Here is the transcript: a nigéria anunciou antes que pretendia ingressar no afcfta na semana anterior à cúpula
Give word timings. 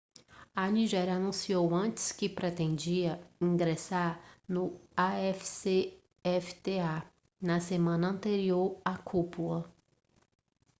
a 0.55 0.65
nigéria 0.67 1.13
anunciou 1.15 1.75
antes 1.75 2.11
que 2.11 2.27
pretendia 2.27 3.21
ingressar 3.39 4.19
no 4.47 4.81
afcfta 4.97 5.91
na 7.39 7.59
semana 7.59 8.09
anterior 8.09 8.81
à 8.83 8.97
cúpula 8.97 9.71